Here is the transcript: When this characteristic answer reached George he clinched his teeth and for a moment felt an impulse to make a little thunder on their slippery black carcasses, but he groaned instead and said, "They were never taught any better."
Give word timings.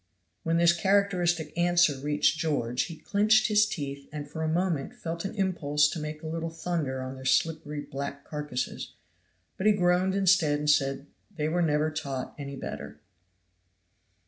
When 0.41 0.57
this 0.57 0.73
characteristic 0.73 1.55
answer 1.55 1.95
reached 1.99 2.39
George 2.39 2.85
he 2.85 2.95
clinched 2.97 3.49
his 3.49 3.67
teeth 3.67 4.09
and 4.11 4.27
for 4.27 4.41
a 4.41 4.47
moment 4.49 4.95
felt 4.95 5.25
an 5.25 5.35
impulse 5.35 5.87
to 5.91 5.99
make 5.99 6.23
a 6.23 6.27
little 6.27 6.49
thunder 6.49 7.03
on 7.03 7.13
their 7.13 7.23
slippery 7.23 7.81
black 7.81 8.23
carcasses, 8.25 8.93
but 9.57 9.67
he 9.67 9.73
groaned 9.73 10.15
instead 10.15 10.57
and 10.57 10.69
said, 10.71 11.05
"They 11.35 11.47
were 11.47 11.61
never 11.61 11.91
taught 11.91 12.33
any 12.39 12.55
better." 12.55 12.99